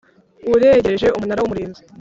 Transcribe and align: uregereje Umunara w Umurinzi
uregereje 0.53 1.07
Umunara 1.17 1.41
w 1.41 1.45
Umurinzi 1.47 1.81